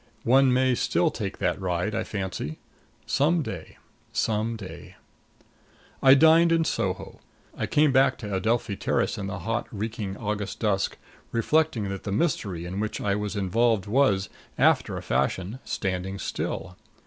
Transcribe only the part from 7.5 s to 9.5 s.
I came back to Adelphi Terrace in the